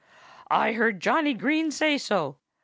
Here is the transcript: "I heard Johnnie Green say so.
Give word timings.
"I 0.49 0.71
heard 0.73 0.99
Johnnie 0.99 1.35
Green 1.35 1.69
say 1.69 1.99
so. 1.99 2.37